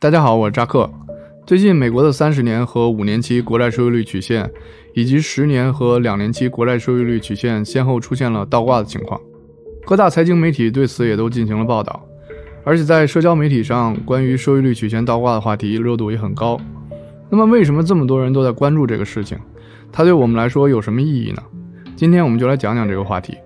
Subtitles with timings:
[0.00, 0.88] 大家好，我是扎克。
[1.44, 4.48] 最近，美国的三十年和五年期国债收益率曲线，
[4.94, 9.20] 以及十年和两年期国债收益率曲线先后出现了倒挂的情况。
[9.84, 12.00] 各大财经媒体对此也都进行了报道，
[12.62, 16.56] 而且在社交媒体上，关于收益率曲线倒挂的话题热度也很高。
[17.28, 19.36] 那么，为什么这么多人都在关注这个事情？
[19.90, 21.42] 它对我们来说有什么意义呢？
[21.96, 23.36] 今天我们就来讲讲这个话题。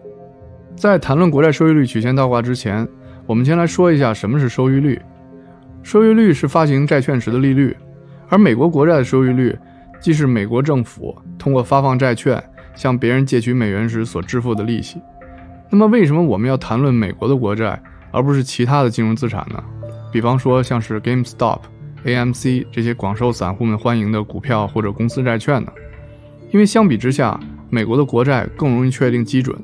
[0.77, 2.87] 在谈论国债收益率曲线倒挂之前，
[3.25, 5.01] 我们先来说一下什么是收益率。
[5.83, 7.77] 收益率是发行债券时的利率，
[8.29, 9.59] 而美国国债的收益率，
[10.01, 12.43] 既是美国政府通过发放债券
[12.75, 15.01] 向别人借取美元时所支付的利息。
[15.71, 19.63] 那么，为什么我们要谈论美国的国债，而不是其他的金融资产呢？
[20.13, 21.61] 比方说，像是 GameStop、
[22.05, 25.73] AMC 这些广受散户们欢迎的股票或者公司债券呢？
[26.51, 27.41] 因为相比之下，
[27.71, 29.57] 美国的国债更容易确定基准，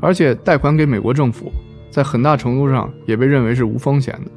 [0.00, 1.52] 而且贷款给美国政府，
[1.90, 4.30] 在很大程度上也被认为是无风险的。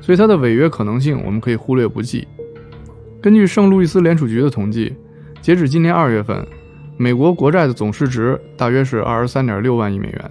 [0.00, 2.26] 所以它的违约可能性我们可以忽略不计。
[3.20, 4.94] 根据圣路易斯联储局的统计，
[5.42, 6.46] 截止今年二月份，
[6.96, 10.30] 美国国债的总市值大约是二十三点六万亿美元，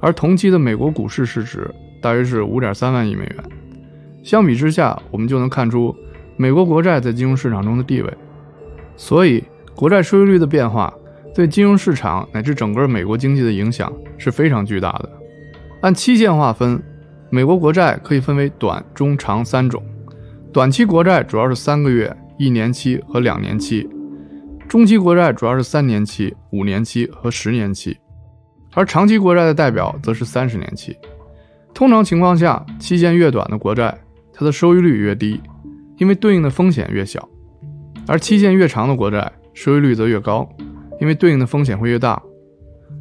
[0.00, 1.72] 而同期的美国股市市值
[2.02, 3.36] 大约是五点三万亿美元。
[4.24, 5.94] 相比之下，我们就能看出
[6.36, 8.12] 美国国债在金融市场中的地位。
[8.96, 10.92] 所以，国债收益率的变化
[11.32, 15.08] 对金融市场乃至整个美国经济的影响是非常巨大的。
[15.82, 16.82] 按期限划分。
[17.30, 19.82] 美国国债可以分为短、中、长三种。
[20.52, 23.86] 短期国债主要是三个月、一年期和两年期；
[24.68, 27.92] 中期国债主要是三年期、五年期和十年期；
[28.74, 30.96] 而长期国债的代表则是三十年期。
[31.74, 33.98] 通常情况下，期限越短的国债，
[34.32, 35.40] 它的收益率越低，
[35.98, 37.20] 因为对应的风险越小；
[38.06, 40.48] 而期限越长的国债，收益率则越高，
[41.00, 42.22] 因为对应的风险会越大。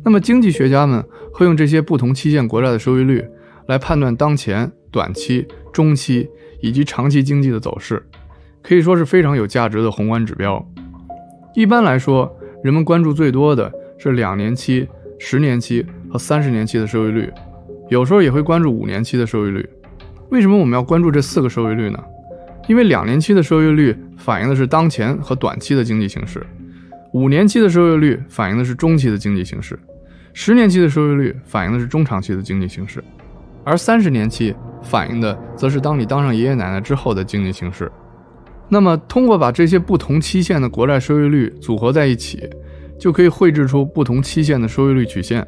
[0.03, 1.01] 那么，经济学家们
[1.33, 3.25] 会用这些不同期限国债的收益率。
[3.67, 6.29] 来判断当前短期、中期
[6.61, 8.01] 以及长期经济的走势，
[8.61, 10.65] 可以说是非常有价值的宏观指标。
[11.53, 14.87] 一般来说，人们关注最多的是两年期、
[15.19, 17.31] 十年期和三十年期的收益率，
[17.89, 19.67] 有时候也会关注五年期的收益率。
[20.29, 22.03] 为什么我们要关注这四个收益率呢？
[22.67, 26.45] 因为两年期的收益率反映的是当前和短期的经济形势，
[27.13, 29.77] 五年期的收益率反映的是中期的经济形势，
[30.33, 33.03] 十年期的收益率反映的是中长期的经济形势。
[33.65, 37.91] 而三十年期反映的，则是当你当上爷爷奶奶之后的经济形势。
[38.69, 42.49] 那么，通过把这些不同期限的国债收益率组合在一起，
[42.99, 45.45] 就可以绘制出不同期限的收益率曲线，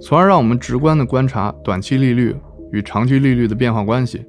[0.00, 2.36] 从而让我们直观地观察短期利率
[2.72, 4.24] 与长期利率的变化关系。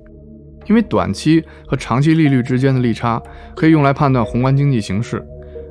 [0.66, 3.22] 因为短期和长期利率之间的利差
[3.56, 5.26] 可以用来判断宏观经济形势，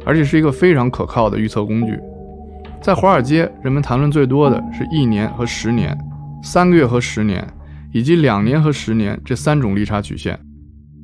[0.06, 1.98] 而且是一个非常可靠的预测工具。
[2.80, 5.96] 在华尔街，人们谈论最多的是一年和十年。
[6.46, 7.44] 三个月和十年，
[7.92, 10.38] 以及两年和十年这三种利差曲线，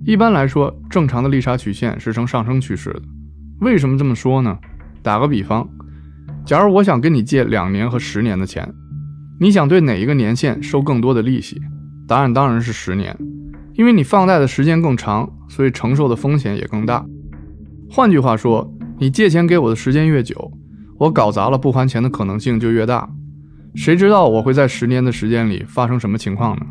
[0.06, 3.02] 一般来说，正常的利差曲线是呈上升趋势的。
[3.60, 4.56] 为什么这么说呢？
[5.02, 5.68] 打个比方，
[6.46, 8.72] 假如我想跟你借两年和十年的钱，
[9.40, 11.60] 你想对哪一个年限收更多的利息？
[12.06, 13.16] 答案当然是十年，
[13.74, 17.04] 因为你放贷的时间更长，所以承受的风险也更大。
[17.90, 20.52] 换句话说，你借钱给我的时间越久，
[21.00, 23.10] 我搞砸了不还钱的可能性就越大。
[23.74, 26.66] 谁知道我会在十年的时间里发生什么情况呢？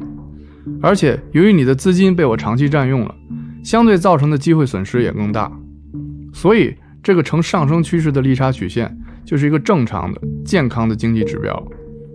[0.82, 3.16] 而且由于你的资金被我长期占用了，
[3.64, 5.52] 相对造成的机会损失也更大。
[6.32, 8.96] 所以，这个呈上升趋势的利差曲线
[9.26, 11.68] 就是一个正常的、健康的经济指标，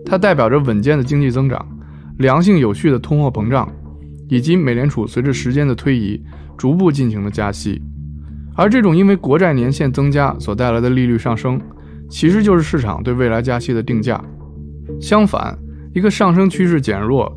[0.05, 1.67] 它代表着稳健的经济增长、
[2.19, 3.69] 良性有序的通货膨胀，
[4.29, 6.23] 以及美联储随着时间的推移
[6.57, 7.83] 逐步进行的加息。
[8.55, 11.61] 而这种因为国债年限增加所带来的利率上升，
[12.09, 14.23] 其实就是市场对未来加息的定价。
[15.01, 15.57] 相反，
[15.95, 17.31] 一个上升趋势减弱、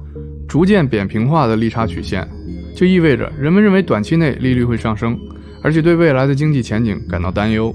[0.47, 2.27] 逐渐扁平化的利差曲线，
[2.75, 5.17] 就意味着人们认为短期内利率会上升，
[5.61, 7.73] 而且对未来的经济前景感到担忧。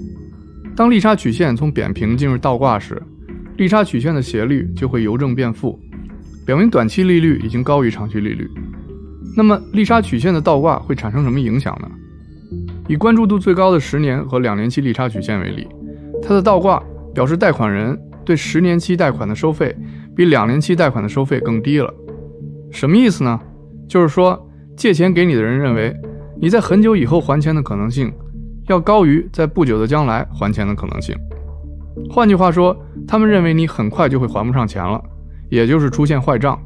[0.76, 3.00] 当利差曲线从扁平进入倒挂时，
[3.56, 5.78] 利差曲线的斜率就会由正变负，
[6.44, 8.50] 表明短期利率已经高于长期利率。
[9.36, 11.88] 那么，利差曲线的倒挂会产生什么影响呢？
[12.88, 15.66] 以关注度最高的十年和两年期利差曲线为例，
[16.22, 16.82] 它的倒挂
[17.14, 17.98] 表示贷款人。
[18.24, 19.74] 对十年期贷款的收费
[20.16, 21.92] 比两年期贷款的收费更低了，
[22.70, 23.40] 什么意思呢？
[23.88, 25.94] 就是说借钱给你的人认为
[26.40, 28.12] 你在很久以后还钱的可能性
[28.68, 31.14] 要高于在不久的将来还钱的可能性。
[32.10, 32.76] 换句话说，
[33.06, 35.00] 他们认为你很快就会还不上钱了，
[35.48, 36.58] 也就是出现坏账。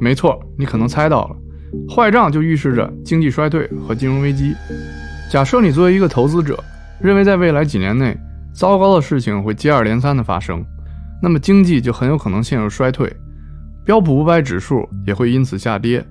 [0.00, 1.36] 没错，你可能猜到了，
[1.92, 4.54] 坏账就预示着经济衰退和金融危机。
[5.32, 6.62] 假设你作为一个投资者，
[7.00, 8.16] 认为在未来几年内
[8.54, 10.64] 糟糕的事情会接二连三的发生。
[11.20, 13.12] 那么经济就很有可能陷入衰退，
[13.84, 16.04] 标普五百指数也会因此下跌，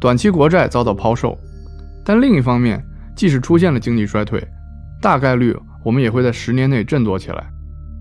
[0.00, 1.38] 短期国债遭到抛售。
[2.04, 2.82] 但另一方面，
[3.14, 4.42] 即使出现了经济衰退，
[5.00, 5.54] 大概率
[5.84, 7.46] 我们也会在十年内振作起来。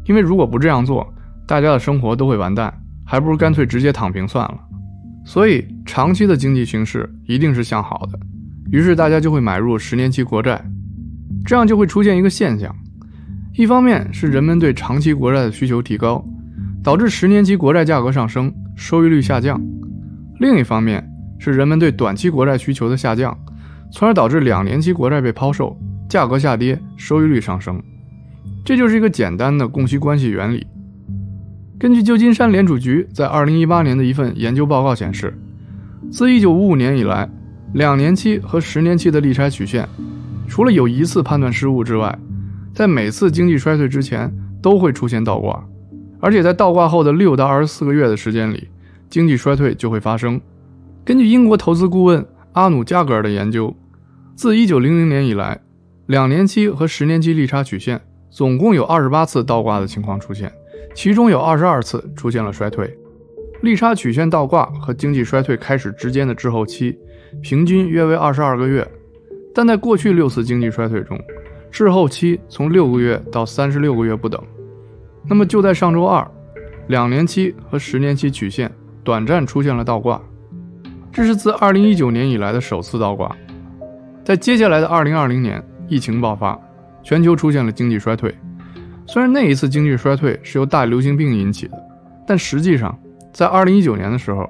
[0.05, 1.05] 因为如果不这样做，
[1.45, 2.73] 大家的生活都会完蛋，
[3.05, 4.57] 还不如干脆直接躺平算了。
[5.25, 8.17] 所以，长期的经济形势一定是向好的，
[8.71, 10.63] 于是大家就会买入十年期国债，
[11.45, 12.73] 这样就会出现一个现象：
[13.55, 16.25] 一方面是人们对长期国债的需求提高，
[16.87, 19.59] 导致十年期国债价格上升，收益率下降；
[20.39, 21.05] 另一方面
[21.37, 23.37] 是人们对短期国债需求的下降，
[23.91, 27.77] 从而导致两年期国债被抛售，价格下跌，收益率上升。
[28.63, 30.65] 这就是一个简单的供需关系原理。
[31.77, 35.37] 根据旧金山联储局在2018年的一份研究报告显示，
[36.09, 37.29] 自1955年以来，
[37.73, 39.85] 两年期和十年期的利差曲线，
[40.47, 42.17] 除了有一次判断失误之外，
[42.73, 45.61] 在每次经济衰退之前都会出现倒挂，
[46.19, 48.67] 而且在倒挂后的六到二十四个月的时间里，
[49.09, 50.39] 经济衰退就会发生。
[51.05, 53.75] 根据英国投资顾问阿努加格尔的研究，
[54.35, 55.59] 自1900年以来，
[56.07, 60.51] 两年期和十年期利差曲线总共有28次倒挂的情况出现。
[60.93, 62.97] 其中有二十二次出现了衰退，
[63.61, 66.97] 利差曲线倒挂和经济衰退开始之间的滞后期
[67.41, 68.85] 平均约为二十二个月，
[69.53, 71.19] 但在过去六次经济衰退中，
[71.69, 74.43] 滞后期从六个月到三十六个月不等。
[75.29, 76.25] 那么就在上周二，
[76.87, 78.71] 两年期和十年期曲线
[79.03, 80.21] 短暂出现了倒挂，
[81.11, 83.35] 这是自二零一九年以来的首次倒挂。
[84.23, 86.59] 在接下来的二零二零年，疫情爆发，
[87.03, 88.33] 全球出现了经济衰退。
[89.05, 91.77] 虽然那一次经济衰退是由大流行病引起的，
[92.27, 92.97] 但实际上，
[93.33, 94.49] 在2019年的时候，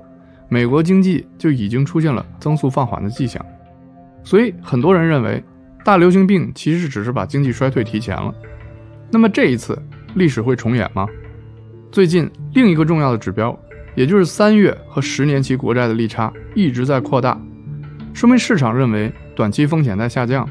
[0.49, 3.43] 美国经济就已经出现了增速放缓的迹象。
[4.23, 5.43] 所以，很多人认为
[5.85, 8.33] 大流行病其实只是把经济衰退提前了。
[9.11, 9.77] 那么这一次
[10.17, 11.07] 历史会重演吗？
[11.91, 13.57] 最近另一个重要的指标，
[13.93, 17.39] 也就是三月和十年期国债的利差一直在扩大，
[18.15, 20.49] 说明市场认为短期风险在下降。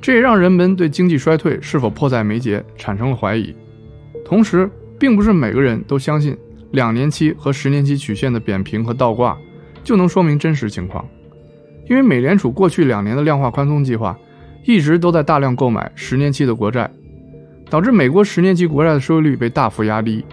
[0.00, 3.54] 这也让人们对经济衰退是否迫在眉睫产生了怀疑。
[4.24, 4.68] 同时，
[4.98, 6.36] 并不是每个人都相信
[6.72, 9.38] 两年期和十年期曲线的扁平和倒挂
[9.84, 11.06] 就能说明真实情况，
[11.88, 14.18] 因为美联储过去两年的量化宽松计划
[14.64, 16.90] 一直都在大量购买十年期的国债，
[17.70, 20.24] 导致美国十年期国债的收益率被大幅压低。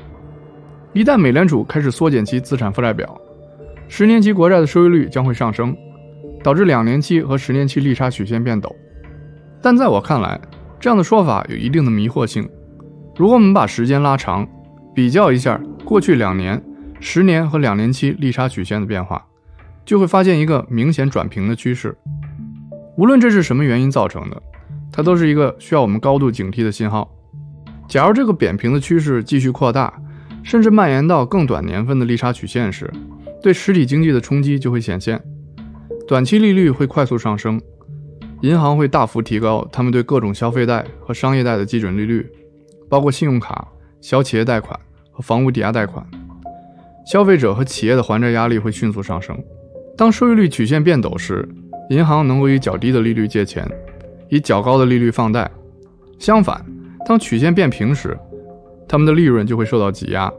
[0.93, 3.19] 一旦美联储开始缩减其资产负债表，
[3.87, 5.75] 十年期国债的收益率将会上升，
[6.43, 8.69] 导致两年期和十年期利差曲线变陡。
[9.61, 10.39] 但在我看来，
[10.79, 12.49] 这样的说法有一定的迷惑性。
[13.15, 14.47] 如果我们把时间拉长，
[14.93, 16.61] 比较一下过去两年、
[16.99, 19.25] 十年和两年期利差曲线的变化，
[19.85, 21.95] 就会发现一个明显转平的趋势。
[22.97, 24.41] 无论这是什么原因造成的，
[24.91, 27.09] 它都是一个需要我们高度警惕的信号。
[27.91, 29.93] 假如这个扁平的趋势继续扩大，
[30.43, 32.89] 甚至蔓延到更短年份的利差曲线时，
[33.43, 35.21] 对实体经济的冲击就会显现，
[36.07, 37.59] 短期利率会快速上升。
[38.43, 42.25] 银行会大幅提高他们对各种消费贷和商业贷的基准利率，
[42.87, 43.67] 包括信用卡、
[43.99, 44.79] 小企业贷款
[45.11, 46.01] 和房屋抵押贷款。
[47.05, 49.37] 消费者和企业的还债压力会迅速上升。
[49.97, 51.45] 当收益率曲线变陡时，
[51.89, 53.69] 银行能够以较低的利率借钱，
[54.29, 55.51] 以较高的利率放贷。
[56.17, 56.63] 相反，
[57.05, 58.17] 当曲线变平时，
[58.87, 60.31] 他们的利润就会受到挤压，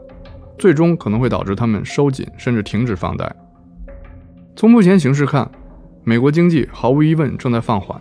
[0.57, 3.33] 最终可能会导致他们收紧甚至停止放贷。
[4.55, 5.49] 从目前形势看，
[6.03, 7.99] 美国经济毫无疑问正在放缓，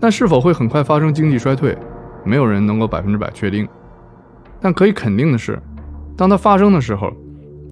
[0.00, 1.76] 但是否会很快发生经济衰退，
[2.24, 3.66] 没有人能够百分之百确定。
[4.60, 5.58] 但可以肯定的是，
[6.16, 7.12] 当它发生的时候，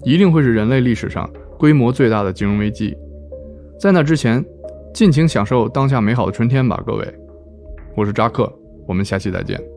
[0.05, 1.29] 一定会是人类历史上
[1.59, 2.97] 规模最大的金融危机。
[3.79, 4.45] 在那之前，
[4.93, 7.15] 尽情享受当下美好的春天吧，各位。
[7.97, 8.53] 我是扎克，
[8.87, 9.72] 我们下期再见。